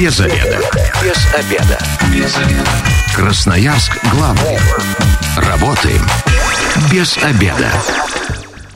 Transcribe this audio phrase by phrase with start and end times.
[0.00, 0.58] Без обеда.
[1.02, 1.78] Без обеда.
[2.10, 2.70] Без обеда.
[3.14, 4.56] Красноярск главный.
[5.36, 6.00] Работаем
[6.90, 7.68] без обеда.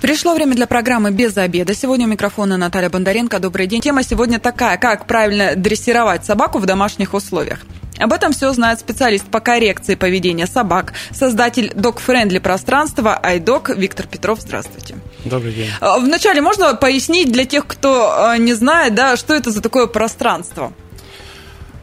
[0.03, 1.75] Пришло время для программы «Без обеда».
[1.75, 3.39] Сегодня у микрофона Наталья Бондаренко.
[3.39, 3.81] Добрый день.
[3.81, 7.61] Тема сегодня такая, как правильно дрессировать собаку в домашних условиях.
[7.99, 14.41] Об этом все знает специалист по коррекции поведения собак, создатель док-френдли пространства iDog Виктор Петров.
[14.43, 14.97] Здравствуйте.
[15.25, 15.71] Добрый день.
[15.81, 19.87] А, вначале можно пояснить для тех, кто а, не знает, да, что это за такое
[19.87, 20.75] пространство?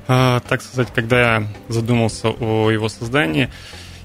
[0.08, 3.50] А, так сказать, когда я задумался о его создании,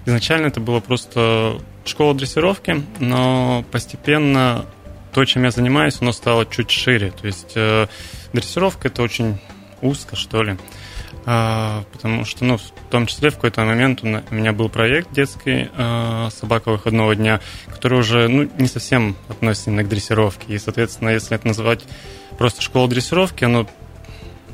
[0.05, 4.67] изначально это было просто школа дрессировки, но постепенно
[5.13, 7.11] то, чем я занимаюсь, оно стало чуть шире.
[7.11, 7.87] То есть э,
[8.33, 9.39] дрессировка это очень
[9.81, 10.57] узко, что ли.
[11.29, 15.69] А, потому что, ну, в том числе в какой-то момент у меня был проект детский
[15.75, 20.55] а, «Собака выходного дня», который уже, ну, не совсем относится именно к дрессировке.
[20.55, 21.85] И, соответственно, если это называть
[22.39, 23.67] просто школу дрессировки, оно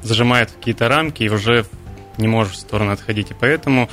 [0.02, 1.65] зажимает какие-то рамки и уже
[2.18, 3.30] не может в сторону отходить.
[3.30, 3.88] И поэтому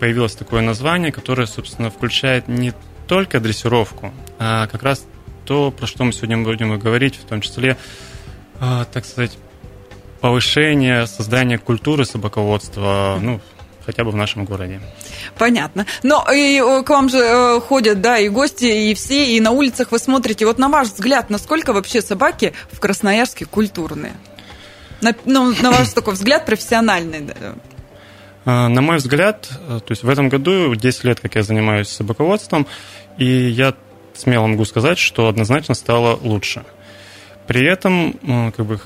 [0.00, 2.72] появилось такое название, которое, собственно, включает не
[3.06, 5.06] только дрессировку, а как раз
[5.44, 7.76] то, про что мы сегодня будем говорить, в том числе,
[8.60, 9.36] а, так сказать,
[10.20, 13.40] повышение, создание культуры собаководства, ну,
[13.84, 14.80] хотя бы в нашем городе.
[15.36, 15.86] Понятно.
[16.02, 19.90] Но и к вам же э, ходят, да, и гости, и все, и на улицах
[19.90, 20.46] вы смотрите.
[20.46, 24.14] Вот на ваш взгляд, насколько вообще собаки в Красноярске культурные?
[25.02, 27.26] На, ну, на ваш такой взгляд профессиональный.
[28.44, 31.88] А, на мой взгляд, э, то есть в этом году 10 лет, как я занимаюсь
[31.88, 32.66] собаководством,
[33.18, 33.74] и я
[34.14, 36.64] смело могу сказать, что однозначно стало лучше.
[37.46, 38.80] При этом, э, как бы,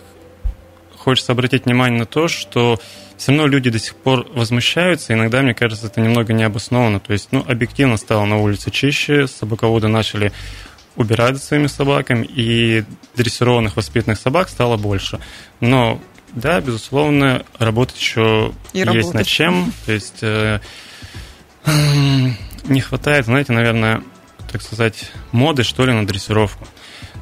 [0.97, 2.81] хочется обратить внимание на то, что
[3.17, 5.13] все равно люди до сих пор возмущаются.
[5.13, 7.01] Иногда, мне кажется, это немного необоснованно.
[7.01, 10.33] То есть, ну, объективно стало на улице чище, собаководы начали
[10.97, 15.21] убирать за своими собаками, и дрессированных воспитанных собак стало больше.
[15.61, 16.01] Но,
[16.33, 19.15] да, безусловно, работать еще и есть работать.
[19.15, 19.73] над чем.
[19.85, 20.61] То есть э,
[22.65, 24.03] не хватает, знаете, наверное,
[24.51, 26.67] так сказать, моды, что ли, на дрессировку.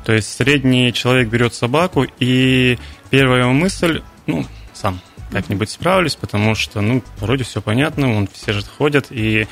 [0.04, 2.78] То есть средний человек берет собаку, и
[3.10, 5.00] первая его мысль, ну, сам
[5.32, 9.46] как-нибудь справлюсь, потому что, ну, вроде все понятно, он все же ходят, и э,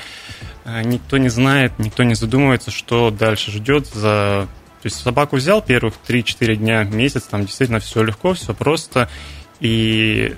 [0.65, 4.47] никто не знает, никто не задумывается, что дальше ждет за...
[4.81, 9.09] То есть собаку взял первых 3-4 дня, месяц, там действительно все легко, все просто,
[9.59, 10.35] и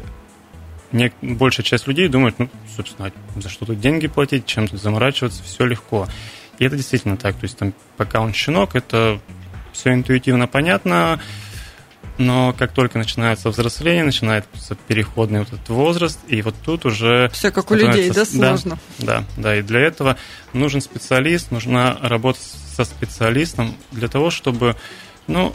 [0.91, 5.43] не, большая часть людей думает, ну, собственно, за что тут деньги платить, чем тут заморачиваться,
[5.43, 6.07] все легко.
[6.57, 7.35] И это действительно так.
[7.35, 9.19] То есть там, пока он щенок, это
[9.73, 11.19] все интуитивно понятно,
[12.17, 17.29] но как только начинается взросление, начинается переходный вот этот возраст, и вот тут уже...
[17.33, 18.77] Все как у людей, да, сложно?
[18.99, 20.17] Да, да, да, и для этого
[20.53, 22.39] нужен специалист, нужна работа
[22.75, 24.75] со специалистом для того, чтобы,
[25.27, 25.53] ну,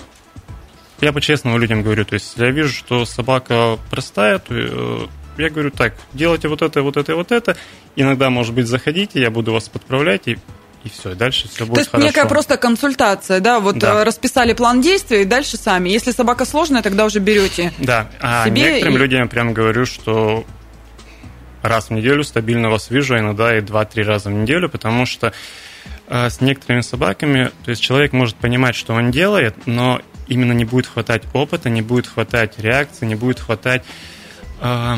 [1.01, 5.07] я по-честному людям говорю, то есть я вижу, что собака простая, то э,
[5.39, 7.57] я говорю так, делайте вот это, вот это вот это,
[7.97, 10.39] иногда, может быть, заходите, я буду вас подправлять, и
[10.85, 12.07] и все, и дальше все будет То есть хорошо.
[12.07, 14.01] некая просто консультация, да, вот да.
[14.01, 15.91] Э, расписали план действий, и дальше сами.
[15.91, 18.99] Если собака сложная, тогда уже берете Да, а себе некоторым и...
[18.99, 20.45] людям я прям говорю, что
[21.63, 25.35] раз в неделю стабильно вас вижу, иногда и два-три раза в неделю, потому что
[26.09, 30.65] э, с некоторыми собаками, то есть человек может понимать, что он делает, но именно не
[30.65, 33.85] будет хватать опыта, не будет хватать реакции, не будет хватать
[34.61, 34.97] э,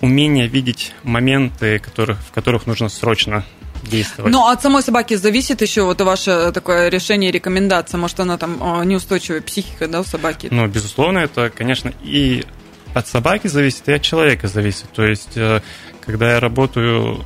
[0.00, 3.44] умения видеть моменты, которых, в которых нужно срочно
[3.82, 4.32] действовать.
[4.32, 7.98] Ну, от самой собаки зависит еще вот ваше такое решение, рекомендация.
[7.98, 8.58] Может, она там
[8.88, 10.48] неустойчивая психика, да, у собаки?
[10.50, 12.44] Ну, безусловно, это, конечно, и
[12.94, 14.90] от собаки зависит, и от человека зависит.
[14.92, 15.60] То есть, э,
[16.04, 17.24] когда я работаю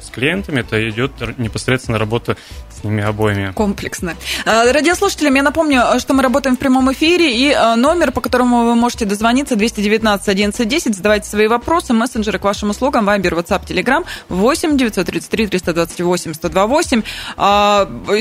[0.00, 2.36] с клиентами, это идет непосредственно работа
[2.78, 3.52] с ними обоими.
[3.54, 4.14] Комплексно.
[4.44, 8.64] А, радиослушателям я напомню, что мы работаем в прямом эфире, и а, номер, по которому
[8.64, 14.04] вы можете дозвониться, 219 1110, задавайте свои вопросы, мессенджеры к вашим услугам, Вайбер, WhatsApp, Telegram,
[14.28, 17.02] 8 933 328 128.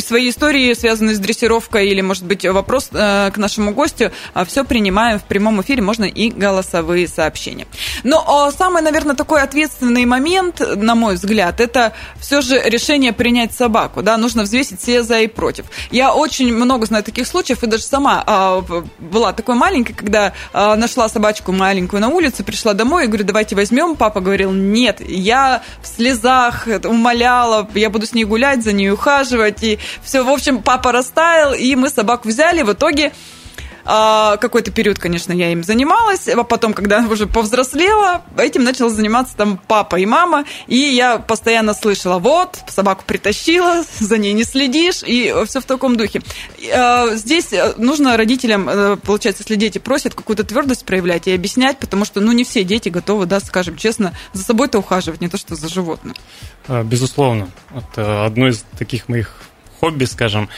[0.01, 4.63] Свои истории, связанные с дрессировкой, или, может быть, вопрос э, к нашему гостю, а, все
[4.63, 7.67] принимаем в прямом эфире, можно и голосовые сообщения.
[8.03, 14.01] Но самый, наверное, такой ответственный момент, на мой взгляд, это все же решение принять собаку.
[14.01, 14.17] Да?
[14.17, 15.65] Нужно взвесить все за и против.
[15.91, 18.63] Я очень много знаю таких случаев, и даже сама а,
[18.99, 23.55] была такой маленькой, когда а, нашла собачку маленькую на улице, пришла домой и говорю, давайте
[23.55, 23.95] возьмем.
[23.95, 29.63] Папа говорил, нет, я в слезах умоляла, я буду с ней гулять, за ней ухаживать,
[29.63, 30.23] и все.
[30.23, 32.63] В общем, папа растаял, и мы собаку взяли.
[32.63, 33.11] В итоге
[33.87, 39.59] какой-то период, конечно, я им занималась, а потом, когда уже повзрослела, этим начала заниматься там
[39.67, 45.33] папа и мама, и я постоянно слышала, вот, собаку притащила, за ней не следишь, и
[45.47, 46.21] все в таком духе.
[46.73, 52.05] А, здесь нужно родителям, э, получается, если дети просят, какую-то твердость проявлять и объяснять, потому
[52.05, 55.55] что, ну, не все дети готовы, да, скажем честно, за собой-то ухаживать, не то что
[55.55, 56.15] за животным.
[56.67, 57.49] А, безусловно.
[57.75, 59.33] Это одно из таких моих
[59.79, 60.49] хобби, скажем.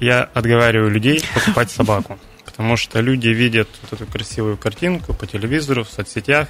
[0.00, 2.18] Я отговариваю людей покупать собаку.
[2.56, 6.48] Потому что люди видят вот эту красивую картинку по телевизору, в соцсетях,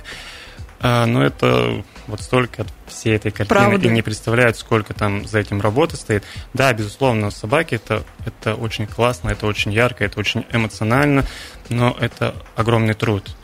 [0.78, 3.88] а, но это вот столько от всей этой картины Правда.
[3.88, 6.22] и не представляют, сколько там за этим работы стоит.
[6.54, 11.24] Да, безусловно, собаки это, это очень классно, это очень ярко, это очень эмоционально,
[11.70, 13.34] но это огромный труд.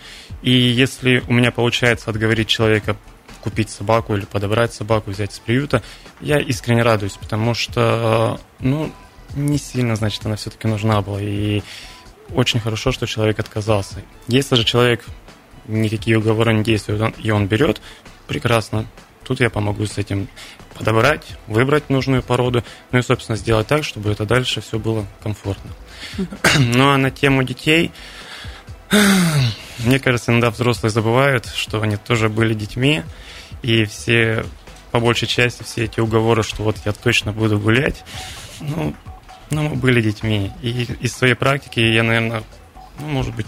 [0.43, 2.97] И если у меня получается отговорить человека
[3.41, 5.83] купить собаку или подобрать собаку, взять из приюта,
[6.21, 8.93] я искренне радуюсь, потому что, ну,
[9.35, 11.21] не сильно, значит, она все-таки нужна была.
[11.21, 11.63] И
[12.35, 14.03] очень хорошо, что человек отказался.
[14.29, 15.05] Если же человек
[15.67, 17.81] никакие уговоры не действуют, и он берет,
[18.27, 18.87] прекрасно.
[19.25, 20.29] Тут я помогу с этим
[20.75, 25.71] подобрать, выбрать нужную породу, ну и, собственно, сделать так, чтобы это дальше все было комфортно.
[26.59, 27.93] Ну а на тему детей,
[29.79, 33.05] мне кажется, иногда взрослые забывают, что они тоже были детьми,
[33.63, 34.45] и все,
[34.91, 38.03] по большей части, все эти уговоры, что вот я точно буду гулять,
[38.61, 38.95] ну,
[39.53, 40.51] ну мы были детьми.
[40.63, 42.43] И из своей практики я, наверное,
[42.99, 43.47] ну, может быть,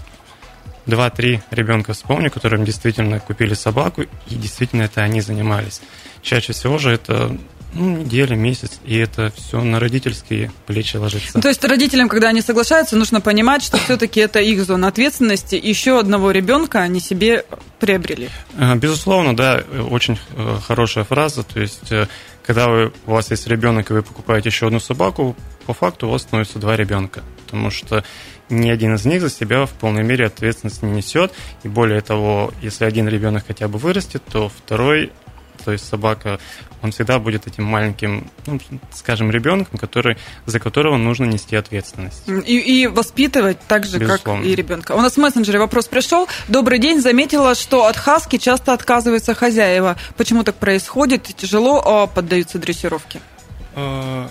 [0.86, 5.80] два-три ребенка вспомню, которым действительно купили собаку, и действительно это они занимались.
[6.22, 7.36] Чаще всего же это
[7.74, 11.32] ну, неделя, месяц, и это все на родительские плечи ложится.
[11.34, 15.60] Ну, то есть родителям, когда они соглашаются, нужно понимать, что все-таки это их зона ответственности.
[15.62, 17.44] Еще одного ребенка они себе
[17.80, 18.28] приобрели.
[18.56, 21.42] Э, безусловно, да, очень э, хорошая фраза.
[21.42, 22.06] То есть, э,
[22.44, 25.36] когда вы, у вас есть ребенок, и вы покупаете еще одну собаку,
[25.66, 27.22] по факту у вас становится два ребенка.
[27.44, 28.04] Потому что
[28.50, 31.32] ни один из них за себя в полной мере ответственность не несет.
[31.62, 35.12] И более того, если один ребенок хотя бы вырастет, то второй
[35.64, 36.38] то есть собака,
[36.82, 38.60] он всегда будет этим маленьким, ну,
[38.92, 42.28] скажем, ребенком, который, за которого нужно нести ответственность.
[42.28, 44.42] И, и воспитывать так же, Безусловно.
[44.42, 44.92] как и ребенка.
[44.92, 46.28] У нас в мессенджере вопрос пришел.
[46.48, 49.96] Добрый день, заметила, что от хаски часто отказываются хозяева.
[50.16, 51.24] Почему так происходит?
[51.36, 53.20] Тяжело а поддаются дрессировке?
[53.74, 54.28] А,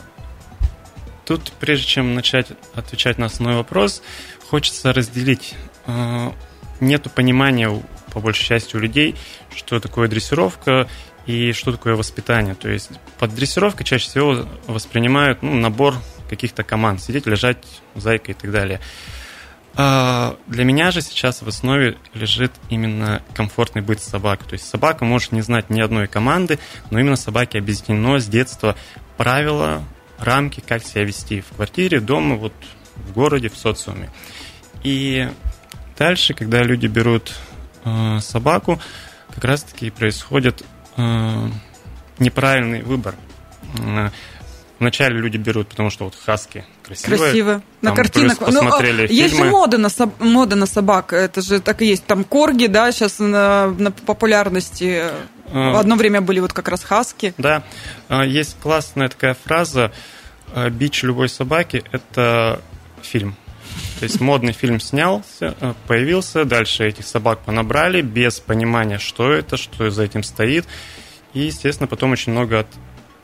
[1.25, 4.03] тут, прежде чем начать отвечать на основной вопрос,
[4.49, 5.55] хочется разделить.
[5.87, 6.33] А,
[6.79, 7.71] нету понимания,
[8.13, 9.15] по большей части, у людей,
[9.55, 10.87] что такое дрессировка
[11.25, 12.55] и что такое воспитание.
[12.55, 15.95] То есть под дрессировкой чаще всего воспринимают ну, набор
[16.29, 17.57] каких-то команд, сидеть, лежать,
[17.95, 18.79] зайка и так далее.
[19.75, 24.43] А для меня же сейчас в основе лежит именно комфортный быт собаки.
[24.43, 26.59] То есть собака может не знать ни одной команды,
[26.91, 28.75] но именно собаке объяснено с детства
[29.17, 29.83] правила,
[30.19, 32.53] рамки, как себя вести в квартире, дома, вот
[32.95, 34.11] в городе, в социуме.
[34.83, 35.27] И
[35.97, 37.33] дальше, когда люди берут
[37.83, 38.79] э, собаку,
[39.33, 40.63] как раз-таки происходит
[42.19, 43.15] неправильный выбор.
[43.79, 44.09] Э,
[44.79, 47.17] вначале люди берут, потому что вот хаски красивые.
[47.17, 47.61] Красиво.
[47.81, 48.39] На там, картинах.
[48.39, 49.21] Ну, посмотрели ну, фильмы.
[49.21, 50.19] Есть же мода на, соб...
[50.19, 51.13] мода на собак.
[51.13, 52.05] Это же так и есть.
[52.05, 55.03] Там корги, да, сейчас на, на популярности.
[55.51, 55.79] А...
[55.79, 57.33] Одно время были вот как раз хаски.
[57.37, 57.63] Да.
[58.09, 59.91] Есть классная такая фраза
[60.71, 62.61] «Бич любой собаки– это
[63.01, 63.35] фильм».
[63.99, 69.57] То есть модный фильм снялся, э, появился, дальше этих собак понабрали без понимания, что это,
[69.57, 70.65] что за этим стоит.
[71.33, 72.67] И, естественно, потом очень много от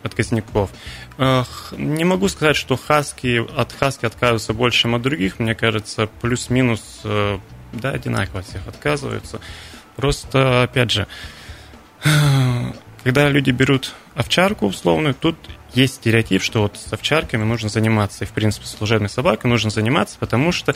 [0.04, 0.72] отказников.
[1.18, 5.40] Не могу сказать, что хаски от хаски отказываются больше, чем от других.
[5.40, 7.40] Мне кажется, плюс-минус, э,
[7.74, 9.42] да, одинаково всех отказываются.
[9.96, 11.08] Просто, опять же,
[13.04, 15.36] когда люди берут овчарку условную, тут
[15.74, 19.70] есть стереотип, что вот с овчарками нужно заниматься, и, в принципе, с служебной собакой нужно
[19.70, 20.76] заниматься, потому что,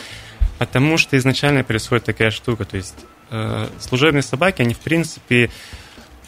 [0.59, 2.95] потому что изначально происходит такая штука, то есть
[3.29, 5.49] э, служебные собаки, они, в принципе,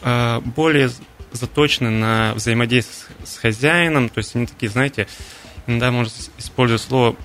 [0.01, 0.89] э, более
[1.31, 5.07] заточены на взаимодействие с хозяином, то есть они такие, знаете,
[5.67, 7.15] иногда можно использовать слово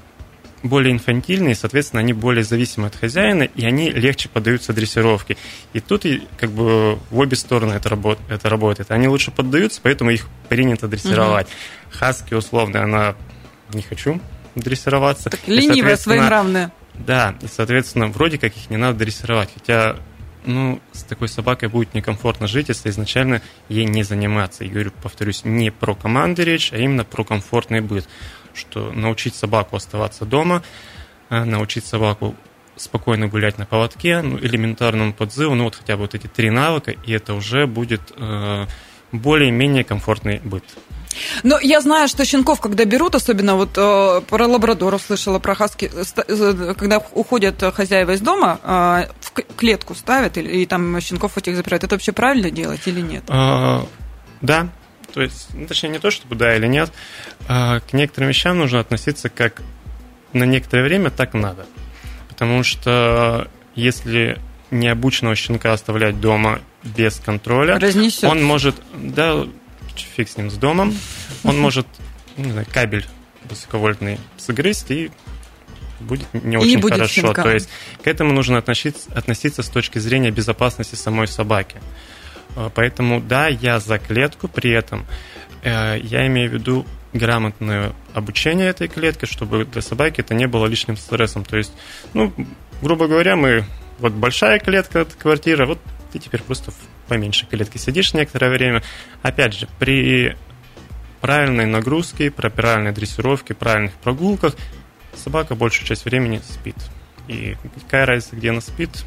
[0.62, 5.36] более инфантильные, соответственно, они более зависимы от хозяина, и они легче поддаются дрессировке.
[5.72, 6.04] И тут
[6.38, 8.90] как бы в обе стороны это, работ, это работает.
[8.90, 11.46] Они лучше поддаются, поэтому их принято дрессировать.
[11.46, 11.98] Угу.
[11.98, 13.14] Хаски, условно, она
[13.72, 14.20] не хочу
[14.54, 15.30] дрессироваться.
[15.30, 16.72] Так, ленивая, своенравная.
[16.94, 19.48] Да, и, соответственно, вроде как их не надо дрессировать.
[19.54, 19.96] Хотя,
[20.44, 24.64] ну, с такой собакой будет некомфортно жить, если изначально ей не заниматься.
[24.64, 28.06] И говорю, повторюсь, не про команды речь, а именно про комфортный быт
[28.54, 30.62] что научить собаку оставаться дома,
[31.28, 32.34] э, научить собаку
[32.76, 36.90] спокойно гулять на поводке, ну, элементарному подзыву, ну вот хотя бы вот эти три навыка,
[36.90, 38.66] и это уже будет э,
[39.12, 40.64] более-менее комфортный быт.
[41.42, 45.90] Но я знаю, что щенков, когда берут, особенно вот э, про лабрадоров слышала, про хаски,
[45.92, 51.56] э, когда уходят хозяева из дома, э, в клетку ставят или и там щенков этих
[51.56, 51.84] запирают.
[51.84, 53.24] Это вообще правильно делать или нет?
[53.28, 53.84] А,
[54.40, 54.68] да.
[55.12, 56.92] То есть, ну, точнее, не то, чтобы да или нет.
[57.48, 59.62] А, к некоторым вещам нужно относиться как
[60.32, 61.66] на некоторое время так надо.
[62.28, 64.38] Потому что если
[64.70, 68.24] необученного щенка оставлять дома без контроля, Разнесет.
[68.24, 69.46] он может, да,
[70.16, 70.96] фиг с ним с домом,
[71.44, 71.86] он может
[72.36, 73.06] не знаю, кабель
[73.48, 75.10] высоковольтный сгрызть и
[76.00, 77.12] будет не очень будет хорошо.
[77.12, 77.42] щенка.
[77.42, 77.68] То есть
[78.02, 81.76] к этому нужно относиться, относиться с точки зрения безопасности самой собаки.
[82.56, 85.06] А, поэтому да, я за клетку, при этом
[85.62, 90.66] э, я имею в виду грамотное обучение этой клетки, чтобы для собаки это не было
[90.66, 91.44] лишним стрессом.
[91.44, 91.72] То есть,
[92.14, 92.32] ну,
[92.82, 93.64] грубо говоря, мы
[93.98, 95.78] вот большая клетка, квартира, вот
[96.12, 96.76] ты теперь просто в
[97.08, 98.82] поменьше клетки сидишь некоторое время.
[99.22, 100.36] Опять же, при
[101.20, 104.54] правильной нагрузке, при правильной дрессировке, правильных прогулках
[105.16, 106.76] собака большую часть времени спит.
[107.26, 109.04] И какая разница, где она спит,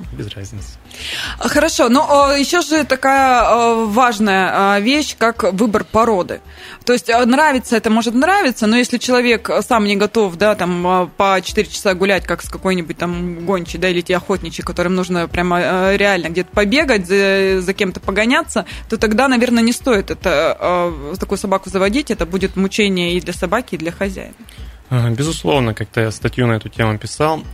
[0.12, 0.78] без разницы.
[1.38, 6.40] Хорошо, но еще же такая важная вещь, как выбор породы.
[6.84, 11.40] То есть нравится это может нравиться, но если человек сам не готов, да, там по
[11.42, 15.94] 4 часа гулять, как с какой-нибудь там гончей, да, или те охотничьи, которым нужно прямо
[15.94, 21.70] реально где-то побегать, за, за кем-то погоняться, то тогда, наверное, не стоит это такую собаку
[21.70, 24.34] заводить, это будет мучение и для собаки, и для хозяина.
[24.90, 27.44] Безусловно, как-то я статью на эту тему писал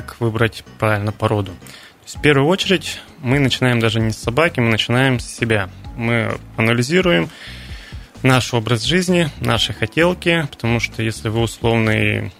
[0.00, 1.52] как выбрать правильно породу.
[1.52, 5.70] То есть, в первую очередь мы начинаем даже не с собаки, мы начинаем с себя.
[5.96, 7.30] Мы анализируем
[8.22, 12.32] наш образ жизни, наши хотелки, потому что если вы условный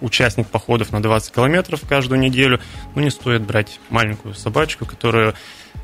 [0.00, 2.60] участник походов на 20 километров каждую неделю,
[2.94, 5.34] ну, не стоит брать маленькую собачку, которую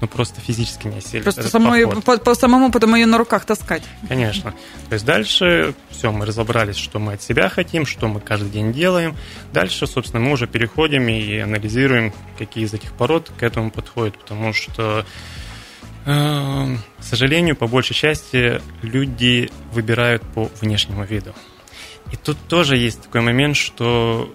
[0.01, 1.23] ну, просто физически не осилит.
[1.23, 3.83] Просто самой, по, по самому потом ее на руках таскать.
[4.09, 4.53] Конечно.
[4.89, 8.73] То есть дальше все, мы разобрались, что мы от себя хотим, что мы каждый день
[8.73, 9.17] делаем.
[9.53, 14.53] Дальше, собственно, мы уже переходим и анализируем, какие из этих пород к этому подходят, потому
[14.53, 15.07] что
[16.05, 21.33] э, к сожалению, по большей части люди выбирают по внешнему виду.
[22.12, 24.33] И тут тоже есть такой момент, что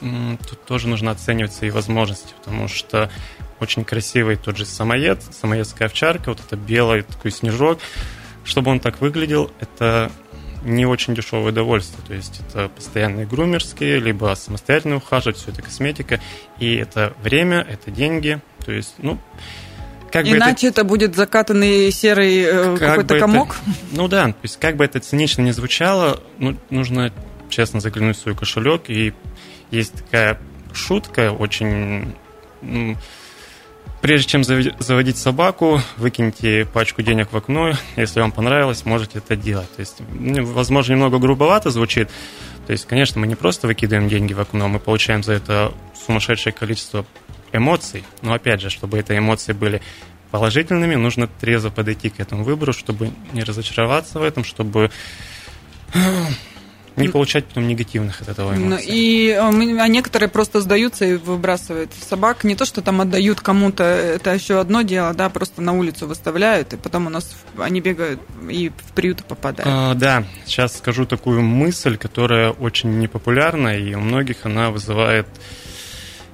[0.00, 3.10] тут тоже нужно оценивать свои возможности, потому что
[3.58, 7.78] очень красивый тот же самоед, самоедская овчарка, вот это белый такой снежок.
[8.44, 10.10] Чтобы он так выглядел, это
[10.64, 12.02] не очень дешевое удовольствие.
[12.06, 16.20] То есть это постоянные грумерские, либо самостоятельно ухаживать, все это косметика.
[16.58, 18.40] И это время, это деньги.
[18.64, 19.18] То есть, ну,
[20.12, 20.80] как Иначе бы это...
[20.80, 23.56] это будет закатанный серый э, как какой-то комок?
[23.66, 23.76] Это...
[23.92, 27.12] Ну да, то есть как бы это цинично не звучало, ну, нужно
[27.50, 28.82] честно заглянуть в свой кошелек.
[28.88, 29.12] И
[29.70, 30.38] есть такая
[30.72, 32.14] шутка очень...
[32.62, 32.96] Ну,
[34.00, 37.72] Прежде чем заводить собаку, выкиньте пачку денег в окно.
[37.96, 39.70] Если вам понравилось, можете это делать.
[39.76, 42.08] То есть, ну, возможно, немного грубовато звучит.
[42.66, 45.74] То есть, конечно, мы не просто выкидываем деньги в окно, мы получаем за это
[46.06, 47.04] сумасшедшее количество
[47.52, 48.04] эмоций.
[48.22, 49.80] Но опять же, чтобы эти эмоции были
[50.30, 54.90] положительными, нужно трезво подойти к этому выбору, чтобы не разочароваться в этом, чтобы
[56.96, 58.86] не получать потом негативных от этого ну, эмоций.
[58.88, 62.44] И а некоторые просто сдаются и выбрасывают собак.
[62.44, 66.72] Не то, что там отдают кому-то, это еще одно дело, да, просто на улицу выставляют,
[66.72, 69.70] и потом у нас они бегают и в приюты попадают.
[69.72, 75.26] А, да, сейчас скажу такую мысль, которая очень непопулярна, и у многих она вызывает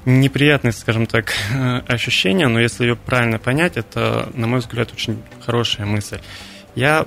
[0.06, 1.34] неприятные, скажем так,
[1.88, 6.20] ощущения, но если ее правильно понять, это, на мой взгляд, очень хорошая мысль.
[6.74, 7.06] Я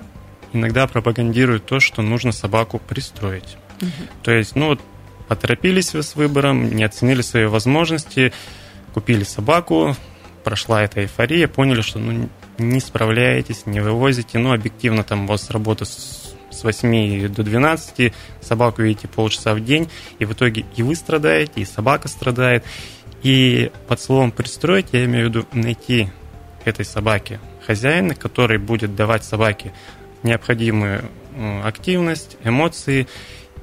[0.54, 3.58] иногда пропагандируют то, что нужно собаку пристроить.
[3.82, 3.92] Угу.
[4.24, 4.82] То есть, ну вот,
[5.28, 8.34] поторопились вы с выбором, не оценили свои возможности,
[8.94, 9.96] купили собаку,
[10.44, 15.50] прошла эта эйфория, поняли, что ну, не справляетесь, не вывозите, ну, объективно там у вас
[15.50, 16.29] работа с,
[16.60, 19.90] с 8 до 12, собаку видите полчаса в день,
[20.20, 22.66] и в итоге и вы страдаете, и собака страдает.
[23.24, 26.10] И под словом «пристроить» я имею в виду найти
[26.66, 29.74] этой собаке хозяина, который будет давать собаке
[30.24, 31.04] необходимую
[31.64, 33.08] активность, эмоции,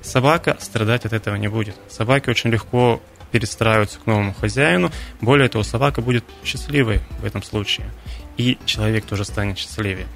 [0.03, 1.77] собака страдать от этого не будет.
[1.89, 4.91] Собаке очень легко перестраиваться к новому хозяину.
[5.21, 7.91] Более того, собака будет счастливой в этом случае.
[8.37, 10.07] И человек тоже станет счастливее.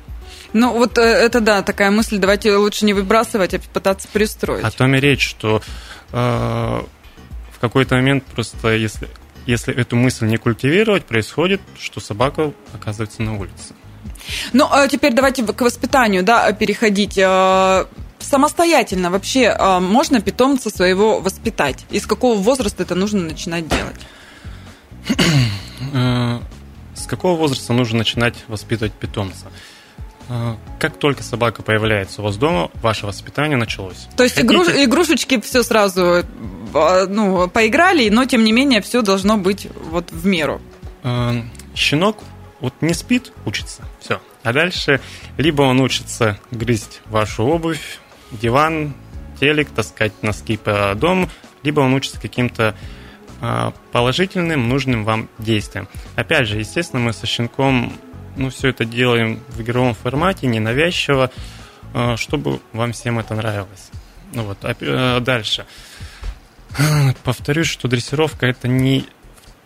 [0.53, 4.65] Ну, вот э, это да, такая мысль, давайте лучше не выбрасывать, а пытаться пристроить.
[4.65, 5.63] О том и речь, что
[6.13, 9.09] э, в какой-то момент просто, если,
[9.47, 13.75] если эту мысль не культивировать, происходит, что собака оказывается на улице.
[14.53, 17.19] Ну, а теперь давайте к воспитанию, да, переходить.
[17.23, 17.87] А,
[18.19, 21.87] самостоятельно вообще а, можно питомца своего воспитать?
[21.91, 24.01] И с какого возраста это нужно начинать делать?
[26.95, 29.47] С какого возраста нужно начинать воспитывать питомца?
[30.33, 34.07] А, как только собака появляется у вас дома, ваше воспитание началось.
[34.17, 34.55] То есть Хотите...
[34.55, 34.69] игруш...
[34.69, 36.25] игрушечки все сразу
[36.73, 40.61] а, ну, поиграли, но тем не менее все должно быть вот в меру.
[41.03, 41.35] А,
[41.75, 42.19] щенок
[42.61, 44.21] вот не спит, учится, все.
[44.45, 45.01] А дальше
[45.37, 47.99] либо он учится грызть вашу обувь,
[48.31, 48.95] диван,
[49.41, 51.29] телек, таскать носки по дому,
[51.65, 52.77] либо он учится каким-то
[53.91, 55.89] положительным, нужным вам действиям.
[56.15, 57.95] Опять же, естественно, мы со щенком
[58.37, 61.31] ну, все это делаем в игровом формате, ненавязчиво,
[61.95, 63.91] э, чтобы вам всем это нравилось.
[64.33, 65.67] Ну вот, а э, дальше.
[67.25, 69.07] Повторюсь, что дрессировка это не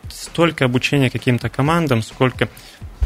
[0.09, 2.49] столько обучение каким-то командам, сколько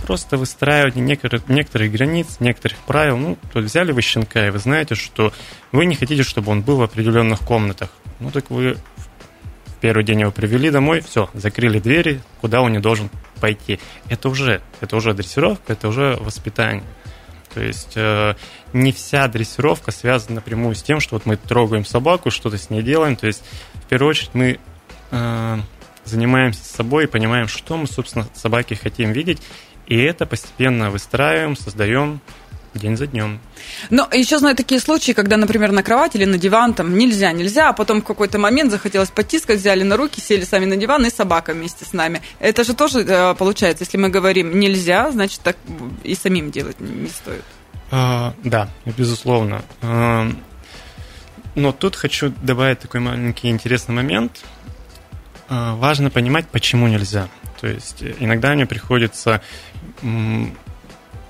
[0.06, 3.16] просто выстраивание некоторых, некоторых границ, некоторых правил.
[3.16, 5.32] Ну, то взяли вы щенка, и вы знаете, что
[5.72, 7.90] вы не хотите, чтобы он был в определенных комнатах.
[8.20, 8.78] Ну, так вы
[9.80, 13.78] первый день его привели домой, все, закрыли двери, куда он не должен пойти.
[14.08, 16.84] Это уже, это уже дрессировка, это уже воспитание.
[17.54, 18.34] То есть э,
[18.72, 22.82] не вся дрессировка связана напрямую с тем, что вот мы трогаем собаку, что-то с ней
[22.82, 23.16] делаем.
[23.16, 23.42] То есть
[23.74, 24.58] в первую очередь мы
[25.10, 25.58] э,
[26.04, 29.42] занимаемся собой и понимаем, что мы, собственно, собаки хотим видеть,
[29.86, 32.20] и это постепенно выстраиваем, создаем
[32.74, 33.40] день за днем.
[33.90, 37.70] Но еще знаю такие случаи, когда, например, на кровать или на диван там нельзя, нельзя,
[37.70, 41.10] а потом в какой-то момент захотелось потискать, взяли на руки, сели сами на диван и
[41.10, 42.22] собака вместе с нами.
[42.38, 45.56] Это же тоже э, получается, если мы говорим нельзя, значит так
[46.04, 47.44] и самим делать не стоит.
[47.90, 49.62] А, да, безусловно.
[49.82, 50.30] А,
[51.54, 54.44] но тут хочу добавить такой маленький интересный момент.
[55.48, 57.28] А, важно понимать, почему нельзя.
[57.60, 59.42] То есть иногда мне приходится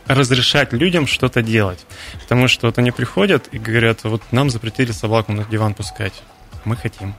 [0.09, 1.87] разрешать людям что-то делать.
[2.21, 6.23] Потому что вот они приходят и говорят, вот нам запретили собаку на диван пускать.
[6.65, 7.15] Мы хотим.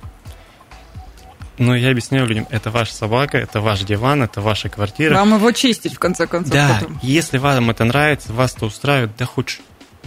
[1.60, 5.16] Но я объясняю людям, это ваша собака, это ваш диван, это ваша квартира.
[5.16, 6.54] Вам его чистить, в конце концов.
[6.54, 7.00] Да, потом.
[7.04, 9.60] если вам это нравится, вас это устраивает, да хоть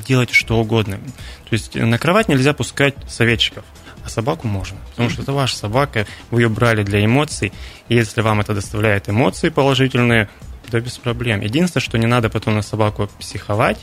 [0.07, 0.97] делайте что угодно.
[0.97, 3.65] То есть на кровать нельзя пускать советчиков,
[4.03, 4.79] а собаку можно.
[4.91, 7.53] Потому что это ваша собака, вы ее брали для эмоций.
[7.89, 10.31] И если вам это доставляет эмоции положительные,
[10.73, 11.41] да без проблем.
[11.41, 13.79] Единственное, что не надо потом на собаку психовать,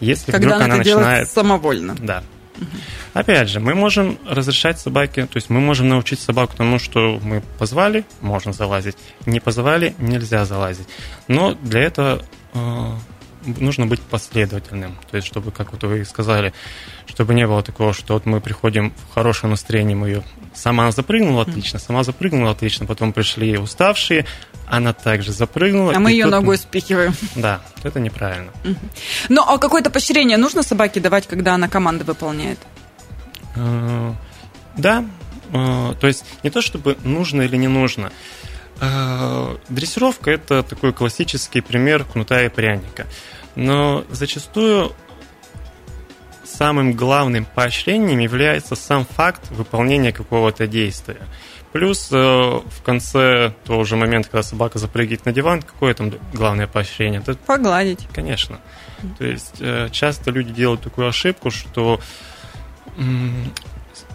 [0.00, 1.28] если Когда вдруг она, она начинает...
[1.28, 1.94] самовольно.
[1.98, 2.22] Да.
[3.14, 7.42] Опять же, мы можем разрешать собаке, то есть мы можем научить собаку тому, что мы
[7.58, 10.86] позвали, можно залазить, не позвали, нельзя залазить.
[11.26, 12.22] Но для этого
[12.52, 12.92] э,
[13.44, 14.96] нужно быть последовательным.
[15.10, 16.52] То есть, чтобы, как вот вы сказали,
[17.06, 20.22] чтобы не было такого, что вот мы приходим в хорошее настроение, мы ее
[20.54, 24.26] сама запрыгнула отлично, сама запрыгнула отлично, потом пришли уставшие,
[24.70, 25.92] она также запрыгнула.
[25.96, 26.32] А мы ее тут...
[26.32, 27.14] ногой спихиваем.
[27.34, 28.52] Да, это неправильно.
[29.28, 32.58] Ну, а какое-то поощрение нужно собаке давать, когда она команды выполняет?
[33.56, 34.12] Э,
[34.76, 35.04] да,
[35.52, 38.12] э, то есть не то, чтобы нужно или не нужно.
[38.80, 43.06] Э, дрессировка– это такой классический пример кнута и пряника.
[43.56, 44.92] Но зачастую
[46.50, 51.20] самым главным поощрением является сам факт выполнения какого-то действия.
[51.72, 56.66] Плюс э, в конце того же момента, когда собака запрыгивает на диван, какое там главное
[56.66, 57.20] поощрение?
[57.20, 58.08] Это, Погладить.
[58.12, 58.60] Конечно.
[59.18, 62.00] То есть э, часто люди делают такую ошибку, что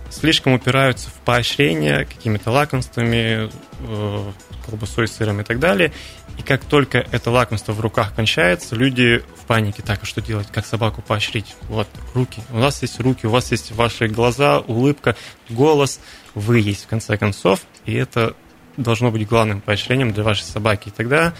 [0.09, 4.31] слишком упираются в поощрение какими-то лакомствами, э,
[4.65, 5.91] колбасой, сыром и так далее.
[6.37, 9.81] И как только это лакомство в руках кончается, люди в панике.
[9.81, 10.47] Так, а что делать?
[10.51, 11.55] Как собаку поощрить?
[11.69, 12.41] Вот, руки.
[12.51, 15.15] У вас есть руки, у вас есть ваши глаза, улыбка,
[15.49, 15.99] голос.
[16.33, 17.61] Вы есть, в конце концов.
[17.85, 18.35] И это
[18.77, 20.89] должно быть главным поощрением для вашей собаки.
[20.89, 21.33] И тогда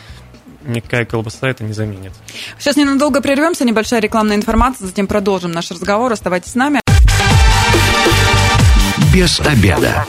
[0.63, 2.13] никакая колбаса это не заменит.
[2.57, 6.11] Сейчас ненадолго прервемся, небольшая рекламная информация, затем продолжим наш разговор.
[6.11, 6.81] Оставайтесь с нами.
[9.13, 10.05] Без обеда.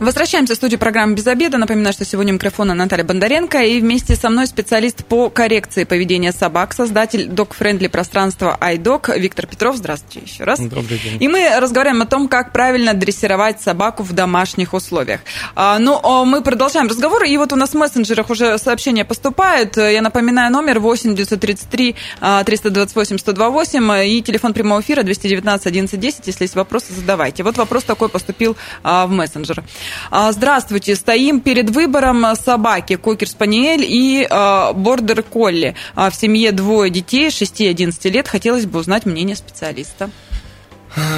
[0.00, 1.58] Возвращаемся в студию программы «Без обеда».
[1.58, 3.58] Напоминаю, что сегодня микрофона Наталья Бондаренко.
[3.64, 9.76] И вместе со мной специалист по коррекции поведения собак, создатель док-френдли пространства iDog Виктор Петров.
[9.76, 10.60] Здравствуйте еще раз.
[10.60, 11.20] Добрый день.
[11.20, 15.20] И мы разговариваем о том, как правильно дрессировать собаку в домашних условиях.
[15.56, 17.24] А, ну, мы продолжаем разговор.
[17.24, 19.76] И вот у нас в мессенджерах уже сообщения поступают.
[19.78, 21.96] Я напоминаю, номер 8 933
[22.44, 26.28] 328 128 и телефон прямого эфира 219 1110.
[26.28, 27.42] Если есть вопросы, задавайте.
[27.42, 29.64] Вот вопрос такой поступил а, в мессенджер.
[30.10, 30.94] А, здравствуйте.
[30.96, 35.74] Стоим перед выбором собаки Кокер-Спаниель и а, Бордер-Колли.
[35.94, 38.28] А, в семье двое детей, 6 и 11 лет.
[38.28, 40.10] Хотелось бы узнать мнение специалиста.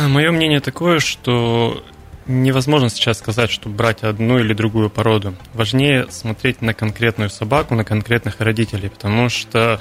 [0.08, 1.82] Мое мнение такое, что
[2.26, 5.34] невозможно сейчас сказать, что брать одну или другую породу.
[5.54, 9.80] Важнее смотреть на конкретную собаку, на конкретных родителей, потому что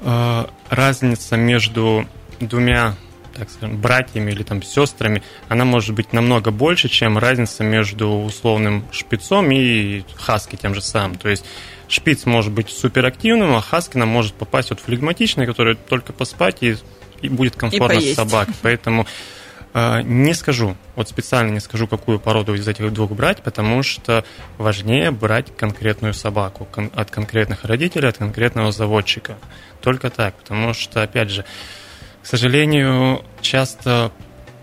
[0.00, 2.06] э, разница между
[2.40, 2.94] двумя
[3.36, 8.84] так скажем, братьями или там сестрами, она может быть намного больше, чем разница между условным
[8.92, 11.16] шпицом и хаски тем же самым.
[11.16, 11.44] То есть
[11.88, 16.76] шпиц может быть суперактивным, а хаскина может попасть вот флегматичный, который только поспать и,
[17.20, 18.54] и будет комфортно и с собакой.
[18.62, 19.06] Поэтому
[19.74, 24.24] э, не скажу, вот специально не скажу, какую породу из этих двух брать, потому что
[24.58, 29.36] важнее брать конкретную собаку от конкретных родителей, от конкретного заводчика.
[29.80, 31.44] Только так, потому что, опять же,
[32.22, 34.12] к сожалению, часто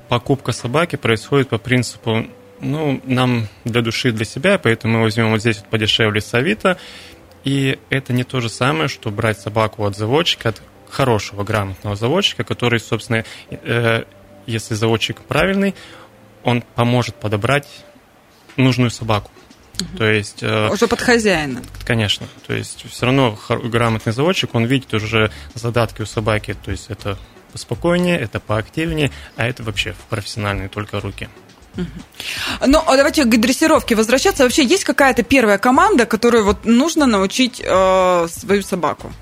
[0.08, 2.26] покупка собаки происходит по принципу,
[2.62, 6.78] ну, нам для души, для себя, поэтому мы возьмем вот здесь вот подешевле с Авито,
[7.44, 12.44] и это не то же самое, что брать собаку от заводчика, от хорошего, грамотного заводчика,
[12.44, 14.04] который, собственно, э,
[14.46, 15.76] если заводчик правильный,
[16.44, 17.68] он поможет подобрать
[18.56, 19.32] нужную собаку.
[19.98, 20.40] То есть...
[20.42, 21.62] Э, уже под хозяина.
[21.86, 22.28] Конечно.
[22.48, 26.56] То есть все равно грамотный заводчик, он видит уже задатки у собаки.
[26.66, 27.18] То есть это
[27.50, 31.30] поспокойнее, это поактивнее, а это вообще в профессиональные только руки.
[32.66, 34.44] Ну, а давайте к дрессировке возвращаться.
[34.44, 39.14] Вообще есть какая-то первая команда, которую вот нужно научить э, свою собаку?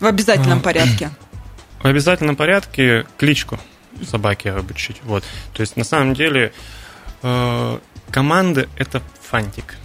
[0.00, 1.10] В обязательном а, порядке.
[1.82, 3.58] В обязательном порядке кличку
[4.04, 4.96] собаки обучить.
[5.04, 5.24] Вот.
[5.52, 6.52] То есть, на самом деле,
[7.22, 7.78] э,
[8.10, 9.76] команды– это фантик.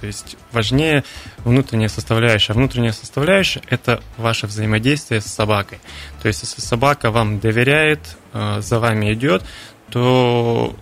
[0.00, 1.04] То есть важнее
[1.38, 2.52] внутренняя составляющая.
[2.52, 5.78] Внутренняя составляющая– это ваше взаимодействие с собакой.
[6.22, 9.42] То есть если собака вам доверяет, э, за вами идет,
[9.90, 10.74] то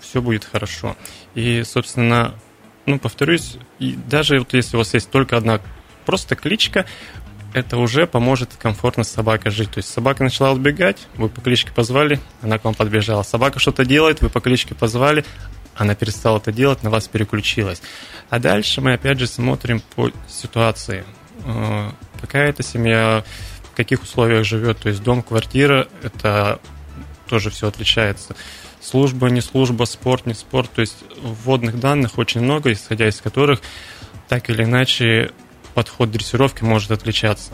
[0.00, 0.96] все будет хорошо.
[1.34, 2.34] И, собственно,
[2.86, 5.60] ну, повторюсь, даже вот если у вас есть только одна
[6.04, 6.86] просто кличка,
[7.54, 9.70] это уже поможет комфортно с собакой жить.
[9.70, 13.22] То есть собака начала убегать, вы по кличке позвали, она к вам подбежала.
[13.22, 15.24] Собака что-то делает, вы по кличке позвали,
[15.76, 17.82] она перестала это делать, на вас переключилась.
[18.30, 21.04] А дальше мы опять же смотрим по ситуации.
[21.44, 23.24] Э, какая это семья,
[23.72, 26.60] в каких условиях живет, то есть дом, квартира, это
[27.26, 28.36] тоже все отличается.
[28.80, 30.70] Служба, не служба, спорт, не спорт.
[30.70, 33.60] То есть вводных данных очень много, исходя из которых
[34.28, 35.32] так или иначе
[35.74, 37.52] подход дрессировки может отличаться.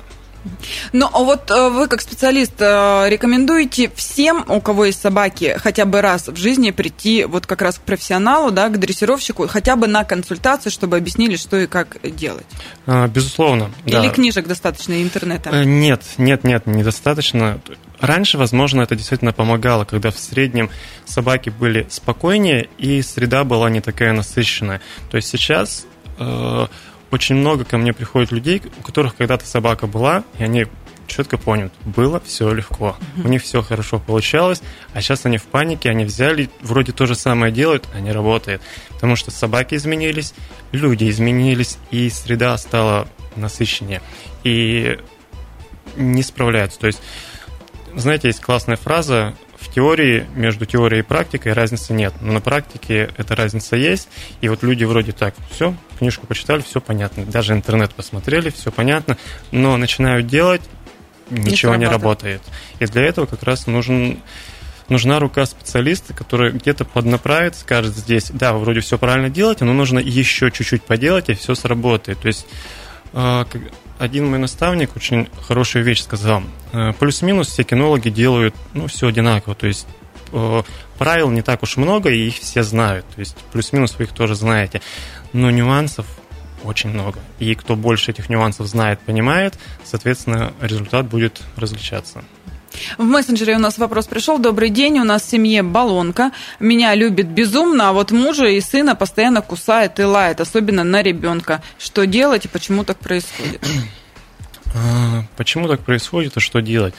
[0.92, 5.84] Ну, а вот э, вы как специалист э, рекомендуете всем, у кого есть собаки, хотя
[5.84, 9.86] бы раз в жизни прийти вот как раз к профессионалу, да, к дрессировщику, хотя бы
[9.86, 12.46] на консультацию, чтобы объяснили, что и как делать?
[12.86, 13.70] А, безусловно.
[13.84, 14.08] Или да.
[14.08, 15.50] книжек достаточно, интернета?
[15.50, 17.60] Э, нет, нет, нет, недостаточно.
[18.00, 20.70] Раньше, возможно, это действительно помогало, когда в среднем
[21.04, 24.80] собаки были спокойнее и среда была не такая насыщенная.
[25.10, 25.84] То есть сейчас
[27.10, 30.66] очень много ко мне приходит людей, у которых когда-то собака была, и они
[31.06, 34.62] четко поняли, было все легко, у них все хорошо получалось,
[34.94, 38.62] а сейчас они в панике, они взяли, вроде то же самое делают, а не работает,
[38.90, 40.34] потому что собаки изменились,
[40.72, 44.00] люди изменились, и среда стала насыщеннее,
[44.44, 44.98] и
[45.96, 46.78] не справляются.
[46.78, 47.02] То есть,
[47.94, 49.34] знаете, есть классная фраза
[49.74, 52.14] теории, между теорией и практикой разницы нет.
[52.20, 54.08] Но на практике эта разница есть.
[54.40, 57.24] И вот люди вроде так, все, книжку почитали, все понятно.
[57.24, 59.16] Даже интернет посмотрели, все понятно.
[59.52, 60.62] Но начинают делать,
[61.30, 62.42] ничего не, не работает.
[62.78, 64.20] И для этого как раз нужен
[64.88, 69.72] нужна рука специалиста, который где-то поднаправит, скажет здесь, да, вы вроде все правильно делаете, но
[69.72, 72.18] нужно еще чуть-чуть поделать, и все сработает.
[72.18, 72.46] То есть
[73.12, 73.46] а,
[74.00, 76.42] один мой наставник очень хорошую вещь сказал.
[76.72, 79.54] Э, плюс-минус все кинологи делают ну, все одинаково.
[79.54, 79.86] То есть
[80.32, 80.62] э,
[80.98, 83.04] правил не так уж много, и их все знают.
[83.14, 84.80] То есть плюс-минус вы их тоже знаете.
[85.34, 86.06] Но нюансов
[86.64, 87.20] очень много.
[87.38, 92.24] И кто больше этих нюансов знает, понимает, соответственно, результат будет различаться.
[92.98, 94.38] В мессенджере у нас вопрос пришел.
[94.38, 96.32] Добрый день, у нас в семье баллонка.
[96.58, 101.62] Меня любит безумно, а вот мужа и сына постоянно кусает и лает, особенно на ребенка.
[101.78, 103.64] Что делать и почему так происходит?
[104.74, 106.94] А, почему так происходит и что делать?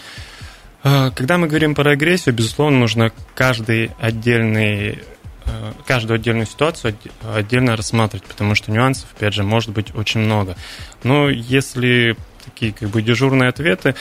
[0.83, 4.99] А, когда мы говорим про агрессию, безусловно, нужно каждый отдельный
[5.45, 6.95] а, каждую отдельную ситуацию
[7.33, 10.55] отдельно рассматривать, потому что нюансов, опять же, может быть очень много.
[11.03, 13.95] Но если такие как бы дежурные ответы,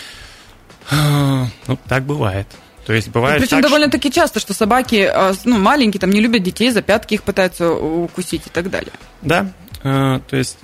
[1.66, 2.46] ну, так бывает.
[2.87, 4.20] То есть бывает Причем довольно-таки что...
[4.20, 8.46] часто, что собаки а, ну, маленькие, там не любят детей, за пятки их пытаются укусить
[8.46, 8.92] и так далее.
[9.22, 9.53] Да,
[9.85, 10.59] э, то есть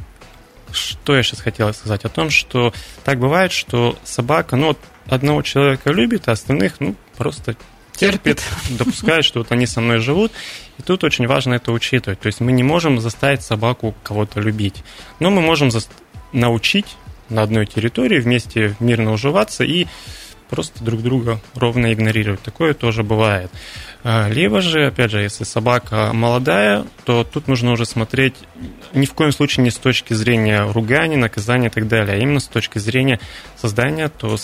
[0.72, 2.72] что я сейчас хотел сказать о том, что
[3.04, 4.76] так бывает, что собака, ну,
[5.08, 7.56] одного человека любит, а остальных, ну, просто
[7.92, 8.78] терпит, терпит.
[8.78, 10.32] допускает, что вот они со мной живут.
[10.78, 12.20] И тут очень важно это учитывать.
[12.20, 14.84] То есть мы не можем заставить собаку кого-то любить,
[15.20, 15.70] но мы можем
[16.32, 16.96] научить
[17.28, 19.86] на одной территории, вместе мирно уживаться и
[20.48, 22.40] просто друг друга ровно игнорируют.
[22.40, 23.50] Такое тоже бывает.
[24.04, 28.36] А, либо же, опять же, если собака молодая, то тут нужно уже смотреть
[28.92, 32.38] ни в коем случае не с точки зрения ругания, наказания и так далее, а именно
[32.38, 33.18] с точки зрения
[33.56, 34.36] создания того,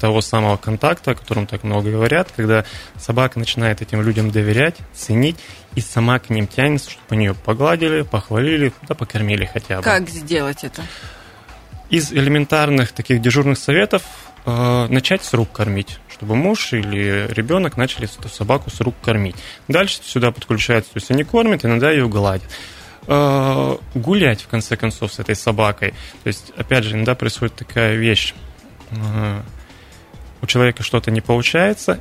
[0.00, 2.64] того самого контакта, о котором так много говорят, когда
[2.96, 5.36] собака начинает этим людям доверять, ценить
[5.74, 9.82] и сама к ним тянется, чтобы они ее погладили, похвалили, да покормили хотя бы.
[9.82, 10.82] Как сделать это?
[11.90, 14.02] Из элементарных таких дежурных советов
[14.44, 19.36] э, начать с рук кормить чтобы муж или ребенок начали эту собаку с рук кормить.
[19.68, 22.50] Дальше сюда подключается, то есть они кормят, иногда ее гладят.
[23.06, 25.94] Э, гулять, в конце концов, с этой собакой.
[26.24, 28.34] То есть, опять же, иногда происходит такая вещь.
[28.90, 29.42] Э,
[30.42, 32.00] у человека что-то не получается,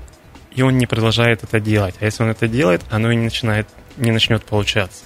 [0.52, 1.94] и он не продолжает это делать.
[2.00, 5.04] А если он это делает, оно и не начинает, не начнет получаться.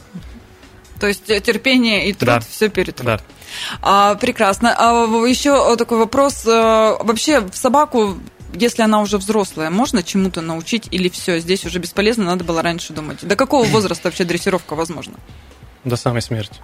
[1.01, 2.39] То есть э, терпение и труд да.
[2.39, 2.95] все перед.
[3.03, 3.19] Да.
[3.81, 4.73] А, прекрасно.
[4.77, 6.45] А еще такой вопрос.
[6.45, 8.17] Вообще в собаку
[8.53, 12.93] если она уже взрослая, можно чему-то научить или все, здесь уже бесполезно, надо было раньше
[12.93, 13.25] думать?
[13.25, 15.13] До какого возраста вообще дрессировка возможна?
[15.83, 16.59] До самой смерти.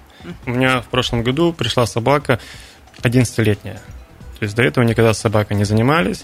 [0.46, 2.40] У меня в прошлом году пришла собака
[3.02, 3.82] 11-летняя.
[4.40, 6.24] То есть до этого никогда с собакой не занимались.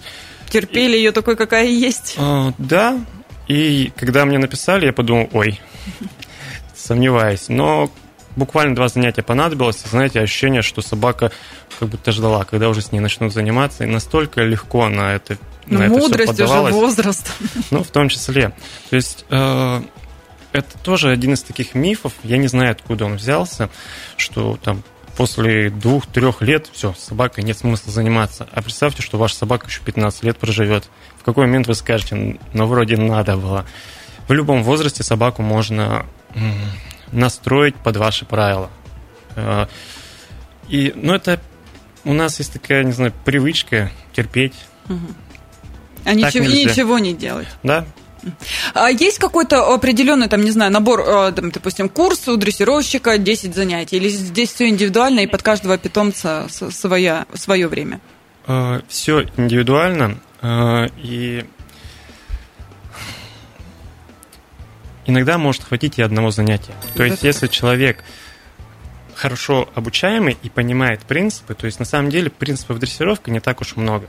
[0.49, 2.15] Терпели ее такой, какая есть?
[2.17, 2.99] А, да.
[3.47, 5.59] И когда мне написали, я подумал, ой,
[6.83, 7.49] сомневаюсь.
[7.49, 7.89] Но
[8.35, 9.83] буквально два занятия понадобилось.
[9.89, 11.31] Знаете, ощущение, что собака
[11.79, 13.83] как будто ждала, когда уже с ней начнут заниматься.
[13.83, 17.31] И настолько легко она это ну, на мудрость это уже возраст.
[17.71, 18.53] Ну, в том числе.
[18.89, 19.81] То есть э,
[20.51, 23.69] это тоже один из таких мифов, я не знаю, откуда он взялся,
[24.17, 24.83] что там
[25.17, 28.47] после двух-трех лет все, с собакой нет смысла заниматься.
[28.51, 30.89] А представьте, что ваша собака еще 15 лет проживет.
[31.19, 33.65] В какой момент вы скажете, ну, вроде надо было.
[34.27, 36.05] В любом возрасте собаку можно
[37.11, 38.69] настроить под ваши правила.
[39.35, 39.67] Э,
[40.67, 41.39] и, ну, это
[42.03, 44.55] у нас есть такая, не знаю, привычка терпеть.
[44.89, 44.99] Угу.
[46.05, 47.47] А ничего, ничего не делать.
[47.63, 47.85] Да.
[48.73, 53.53] А есть какой-то определенный, там, не знаю, набор, э, там, допустим, курс у дрессировщика, 10
[53.53, 53.97] занятий?
[53.97, 57.99] Или здесь все индивидуально и под каждого питомца своя, свое время?
[58.47, 60.19] Э, все индивидуально.
[60.97, 61.45] И
[65.05, 66.73] иногда может хватить и одного занятия.
[66.95, 68.03] То есть, если человек
[69.15, 73.75] хорошо обучаемый и понимает принципы, то есть на самом деле принципов дрессировки не так уж
[73.75, 74.07] много.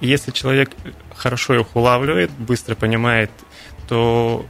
[0.00, 0.70] И если человек
[1.14, 3.30] хорошо их улавливает, быстро понимает,
[3.88, 4.44] то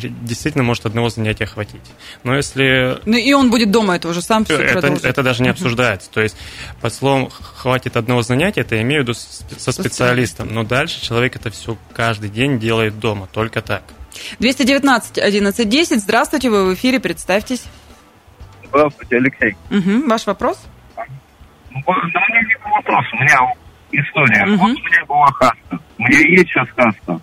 [0.00, 1.82] действительно может одного занятия хватить.
[2.24, 2.98] Но если...
[3.04, 6.10] Ну и он будет дома это уже сам все это, это даже не обсуждается.
[6.10, 6.36] То есть
[6.80, 10.52] под словом «хватит одного занятия» это я имею в виду со специалистом.
[10.52, 13.82] Но дальше человек это все каждый день делает дома, только так.
[14.38, 16.00] 219 11 10.
[16.00, 17.64] Здравствуйте, вы в эфире, представьтесь.
[18.68, 19.56] Здравствуйте, Алексей.
[19.70, 20.64] Угу, ваш вопрос?
[21.70, 23.38] Ну, да у меня не вопрос, у меня
[23.92, 24.44] история.
[24.44, 24.56] Угу.
[24.56, 25.78] Вот у меня была хаска.
[25.98, 27.20] У меня есть сейчас хаска.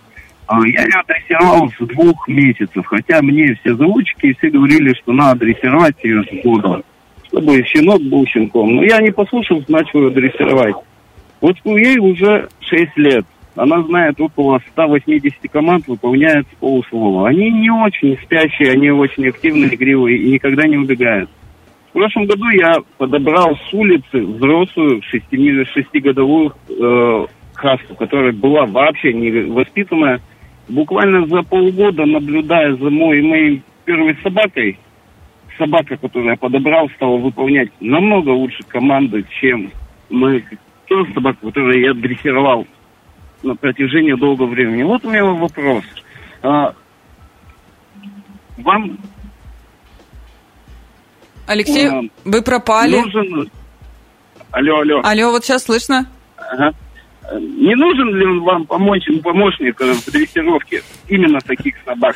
[0.48, 5.40] А, я ее дрессировал с двух месяцев, хотя мне все заводчики все говорили, что надо
[5.40, 6.82] дрессировать ее с года,
[7.28, 8.76] чтобы щенок был щенком.
[8.76, 10.76] Но я не послушал, начал ее дрессировать.
[11.40, 13.26] Вот ей уже 6 лет.
[13.56, 17.28] Она знает около 180 команд, выполняет полуслова.
[17.28, 21.30] Они не очень спящие, они очень активные, игривые и никогда не убегают.
[21.90, 29.52] В прошлом году я подобрал с улицы взрослую шестигодовую э, хаску, которая была вообще не
[29.52, 30.22] воспитанная.
[30.70, 34.80] Буквально за полгода, наблюдая за моей, моей первой собакой,
[35.58, 39.72] собака, которую я подобрал, стала выполнять намного лучше команды, чем
[40.10, 40.42] мы,
[40.88, 42.66] та собака, которую я дрессировал
[43.44, 44.84] на протяжении долгого времени.
[44.84, 45.84] Вот у меня вопрос.
[46.44, 46.74] А,
[48.58, 48.98] вам
[51.48, 52.98] Алексей, а, вы пропали.
[52.98, 53.52] Нужен...
[54.52, 55.02] Алло, алло.
[55.04, 56.08] Алло, вот сейчас слышно.
[56.38, 56.74] Ага.
[57.34, 62.16] Не нужен ли вам помочь, помощник в дрессировке именно таких собак?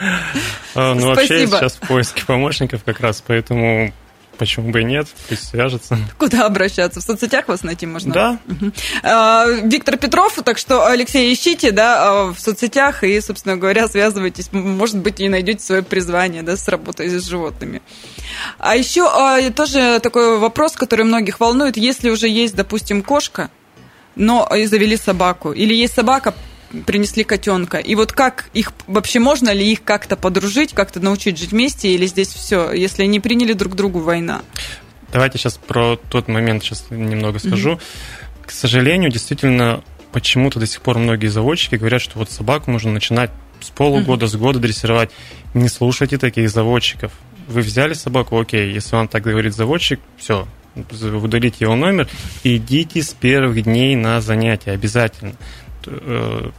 [0.74, 3.94] Ну, вообще, я сейчас в поиске помощников как раз, поэтому
[4.38, 5.08] Почему бы и нет?
[5.30, 5.98] Пусть свяжется.
[6.17, 7.00] Куда обращаться?
[7.00, 8.13] В соцсетях вас найти можно?
[8.13, 8.39] Да.
[8.48, 8.71] Угу.
[9.04, 14.52] А, Виктор Петров, так что, Алексей, ищите, да, а, в соцсетях и, собственно говоря, связывайтесь.
[14.52, 17.82] Может быть, и найдете свое призвание, да, с работой с животными.
[18.60, 21.78] А еще а, тоже такой вопрос, который многих волнует.
[21.78, 23.50] Если уже есть, допустим, кошка,
[24.15, 26.34] но завели собаку, или есть собака,
[26.86, 27.78] принесли котенка.
[27.78, 32.06] И вот как их вообще можно ли их как-то подружить, как-то научить жить вместе, или
[32.06, 34.41] здесь все, если они приняли друг другу война?
[35.12, 37.73] Давайте сейчас про тот момент сейчас немного скажу.
[37.73, 38.47] Mm-hmm.
[38.47, 43.32] К сожалению, действительно, почему-то до сих пор многие заводчики говорят, что вот собаку нужно начинать
[43.62, 44.30] с полугода, mm-hmm.
[44.30, 45.12] с года дрессировать.
[45.54, 47.12] Не слушайте таких заводчиков.
[47.47, 52.10] Вы взяли собаку, окей, если вам так говорит заводчик, все, удалите его номер
[52.43, 55.36] идите с первых дней на занятия обязательно.
[55.86, 56.52] Э,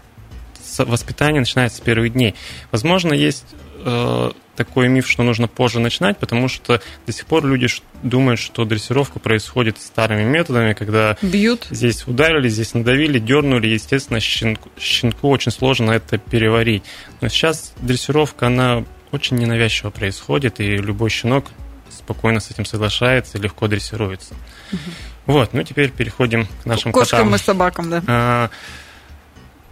[0.79, 2.35] воспитание начинается с первых дней.
[2.71, 3.47] Возможно, есть
[3.85, 7.69] э, такой миф, что нужно позже начинать, потому что до сих пор люди
[8.03, 14.71] думают, что дрессировка происходит старыми методами, когда бьют, здесь ударили, здесь надавили, дернули, естественно, щенку,
[14.79, 16.83] щенку очень сложно это переварить.
[17.21, 21.47] Но сейчас дрессировка, она очень ненавязчиво происходит, и любой щенок
[21.91, 24.35] спокойно с этим соглашается и легко дрессируется.
[24.73, 24.81] Угу.
[25.27, 27.35] Вот, ну теперь переходим к нашим Кошкам котам.
[27.35, 28.03] и собакам, да.
[28.07, 28.51] А,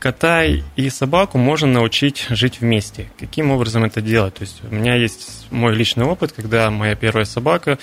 [0.04, 3.06] кота и собаку можно научить жить вместе.
[3.18, 4.34] Каким образом это делать?
[4.34, 7.78] То есть у меня есть мой личный опыт, когда моя первая собака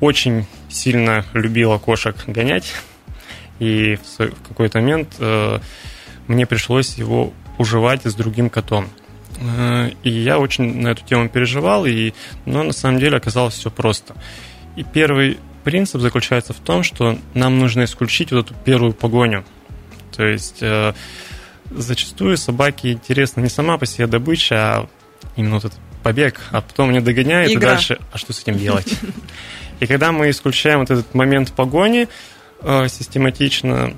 [0.00, 2.72] очень сильно любила кошек гонять,
[3.58, 5.58] и в какой-то момент э,
[6.28, 8.88] мне пришлось его уживать с другим котом.
[9.42, 12.14] Э, и я очень на эту тему переживал, и,
[12.46, 14.14] но на самом деле оказалось все просто.
[14.76, 19.44] И первый принцип заключается в том, что нам нужно исключить вот эту первую погоню.
[20.16, 20.94] То есть э,
[21.70, 24.88] зачастую собаке интересна не сама по себе добыча, а
[25.36, 27.72] именно вот этот побег, а потом не догоняет, Игра.
[27.72, 28.92] и дальше, а что с этим делать?
[29.80, 32.08] И когда мы исключаем вот этот момент погони
[32.60, 33.94] э, систематично,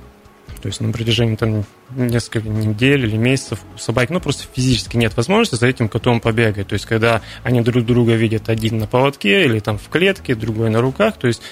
[0.61, 5.17] то есть на протяжении там несколько недель или месяцев у собаки, ну, просто физически нет
[5.17, 6.69] возможности за этим котом побегать.
[6.69, 10.71] То есть, когда они друг друга видят один на поводке или там в клетке, другой
[10.71, 11.43] на руках, то есть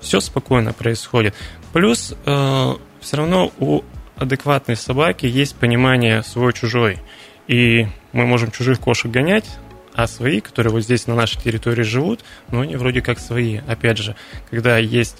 [0.00, 1.34] все спокойно происходит.
[1.72, 3.82] Плюс э, все равно у
[4.22, 6.98] адекватной собаки есть понимание свой-чужой.
[7.48, 9.48] И мы можем чужих кошек гонять,
[9.94, 13.58] а свои, которые вот здесь на нашей территории живут, ну, они вроде как свои.
[13.66, 14.16] Опять же,
[14.50, 15.16] когда есть...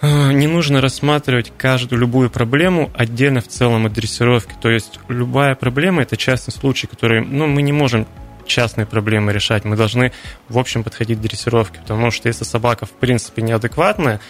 [0.00, 4.54] Э, не нужно рассматривать каждую, любую проблему отдельно в целом от дрессировки.
[4.60, 8.06] То есть любая проблема– это частный случай, который ну, мы не можем
[8.46, 9.64] частные проблемы решать.
[9.64, 10.12] Мы должны,
[10.48, 14.20] в общем, подходить к дрессировке, потому что если собака, в принципе, неадекватная,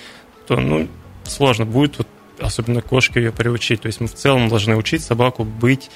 [0.47, 0.89] то ну,
[1.25, 3.83] сложно будет вот особенно кошке ее приучить.
[3.83, 5.91] То есть мы в целом должны учить собаку быть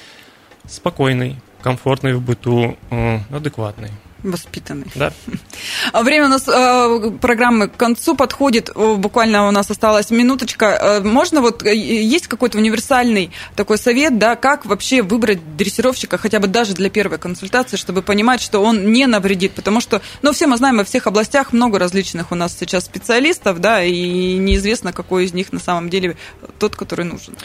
[0.66, 3.90] спокойной, комфортной в быту, э, адекватной.
[4.22, 4.86] Воспитанный.
[4.96, 5.12] Да.
[6.02, 8.68] Время у нас э, программы к концу подходит.
[8.74, 10.66] Буквально у нас осталась минуточка.
[10.66, 16.40] Э, можно вот э, есть какой-то универсальный такой совет, да, как вообще выбрать дрессировщика, хотя
[16.40, 20.48] бы даже для первой консультации, чтобы понимать, что он не навредит, потому что, ну, все
[20.48, 25.26] мы знаем, во всех областях много различных у нас сейчас специалистов, да, и неизвестно, какой
[25.26, 26.16] из них на самом деле
[26.58, 27.36] тот, который нужен.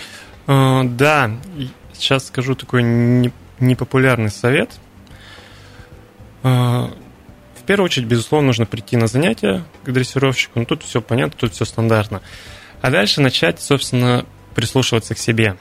[0.48, 1.32] Uh, да,
[1.94, 2.82] сейчас скажу такой
[3.60, 4.72] непопулярный совет–
[6.43, 10.60] в первую очередь, безусловно, нужно прийти на занятия к дрессировщику.
[10.60, 12.21] Ну, тут все понятно, тут все стандартно.
[12.82, 15.56] А дальше начать, собственно, прислушиваться к себе.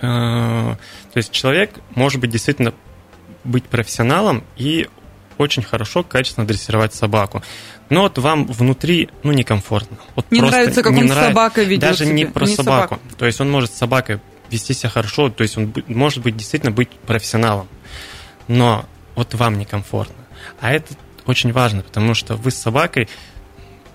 [0.00, 0.76] А,
[1.12, 2.72] то есть человек может быть действительно
[3.44, 4.88] быть профессионалом и
[5.36, 7.42] очень хорошо, качественно дрессировать собаку.
[7.90, 9.98] Но вот вам внутри, ну, некомфортно.
[10.14, 11.26] Вот не нравится, как не он нрав...
[11.26, 12.14] собака ведет Даже себя.
[12.14, 12.94] не про не собаку.
[12.94, 13.16] Собаку.
[13.18, 16.72] То есть он может с собакой вести себя хорошо, то есть он может быть действительно
[16.72, 17.68] быть профессионалом.
[18.48, 18.84] Но
[19.20, 20.24] вот вам некомфортно.
[20.60, 20.94] А это
[21.26, 23.06] очень важно, потому что вы с собакой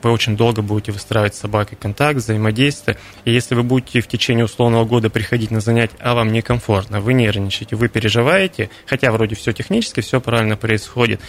[0.03, 2.95] вы очень долго будете выстраивать с собакой контакт, взаимодействие.
[3.23, 7.13] И если вы будете в течение условного года приходить на занятия, а вам некомфортно, вы
[7.13, 11.21] нервничаете, вы переживаете, хотя вроде все технически, все правильно происходит,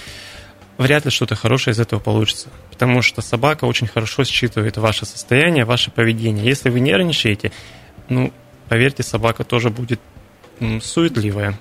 [0.76, 2.50] вряд ли что-то хорошее из этого получится.
[2.70, 6.44] Потому что собака очень хорошо считывает ваше состояние, ваше поведение.
[6.44, 7.50] Если вы нервничаете,
[8.10, 8.30] ну,
[8.68, 10.00] поверьте, собака тоже будет
[10.82, 11.58] суетливая.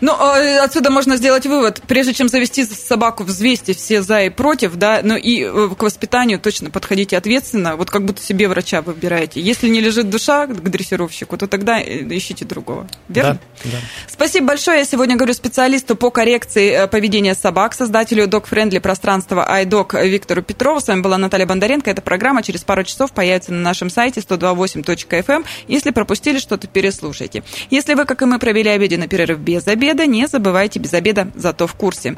[0.00, 1.80] Ну, а, отсюда можно сделать вывод.
[1.86, 6.38] Прежде чем завести собаку, взвесьте все за и против, да, ну и э, к воспитанию
[6.40, 9.40] точно подходите ответственно, вот как будто себе врача выбираете.
[9.40, 12.88] Если не лежит душа к дрессировщику, то тогда э, ищите другого.
[13.08, 13.38] Верно?
[13.64, 13.78] Да, да.
[14.08, 14.80] Спасибо большое.
[14.80, 20.42] Я сегодня говорю специалисту по коррекции э, поведения собак, создателю Dog Friendly пространства iDog Виктору
[20.42, 20.80] Петрову.
[20.80, 21.90] С вами была Наталья Бондаренко.
[21.90, 25.24] Эта программа через пару часов появится на нашем сайте 128.fm.
[25.28, 25.44] Эм.
[25.68, 27.44] Если пропустили что-то, переслушайте.
[27.70, 31.28] Если вы, как как и мы провели обеденный перерыв без обеда, не забывайте без обеда,
[31.34, 32.14] зато в курсе.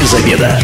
[0.00, 0.60] Без обеда.